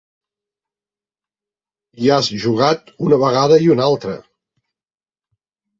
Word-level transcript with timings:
Hi 2.01 2.09
has 2.15 2.31
jugat 2.47 2.91
una 3.09 3.21
vegada 3.27 3.63
i 3.69 3.73
una 3.77 3.89
altra. 3.93 4.19